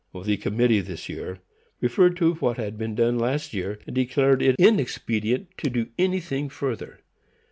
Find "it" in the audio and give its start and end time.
4.41-4.55